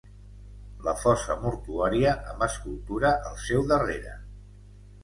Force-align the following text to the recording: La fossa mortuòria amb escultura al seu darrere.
La 0.87 0.95
fossa 1.01 1.35
mortuòria 1.43 2.15
amb 2.33 2.47
escultura 2.49 3.13
al 3.31 3.39
seu 3.47 3.71
darrere. 3.75 4.21